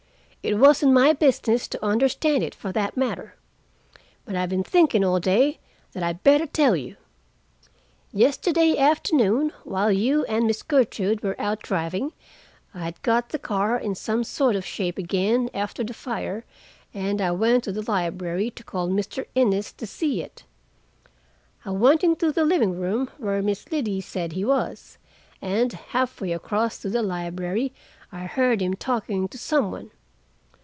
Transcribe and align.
It 0.43 0.57
wasn't 0.57 0.93
my 0.93 1.13
business 1.13 1.67
to 1.67 1.85
understand 1.85 2.41
it, 2.41 2.55
for 2.55 2.71
that 2.71 2.97
matter. 2.97 3.35
But 4.25 4.35
I've 4.35 4.49
been 4.49 4.63
thinking 4.63 5.03
all 5.05 5.19
day 5.19 5.59
that 5.91 6.01
I'd 6.01 6.23
better 6.23 6.47
tell 6.47 6.75
you. 6.75 6.95
Yesterday 8.11 8.75
afternoon, 8.75 9.51
while 9.65 9.91
you 9.91 10.25
and 10.25 10.47
Miss 10.47 10.63
Gertrude 10.63 11.21
were 11.21 11.39
out 11.39 11.61
driving, 11.61 12.11
I 12.73 12.85
had 12.85 12.99
got 13.03 13.29
the 13.29 13.37
car 13.37 13.77
in 13.77 13.93
some 13.93 14.23
sort 14.23 14.55
of 14.55 14.65
shape 14.65 14.97
again 14.97 15.51
after 15.53 15.83
the 15.83 15.93
fire, 15.93 16.43
and 16.91 17.21
I 17.21 17.29
went 17.29 17.63
to 17.65 17.71
the 17.71 17.83
library 17.87 18.49
to 18.49 18.63
call 18.63 18.89
Mr. 18.89 19.27
Innes 19.35 19.71
to 19.73 19.85
see 19.85 20.23
it. 20.23 20.43
I 21.65 21.69
went 21.69 22.03
into 22.03 22.31
the 22.31 22.43
living 22.45 22.79
room, 22.79 23.11
where 23.19 23.43
Miss 23.43 23.71
Liddy 23.71 24.01
said 24.01 24.31
he 24.31 24.43
was, 24.43 24.97
and 25.39 25.71
half 25.71 26.19
way 26.19 26.31
across 26.33 26.79
to 26.79 26.89
the 26.89 27.03
library 27.03 27.73
I 28.11 28.23
heard 28.25 28.59
him 28.59 28.73
talking 28.73 29.27
to 29.27 29.37
some 29.37 29.69
one. 29.69 29.91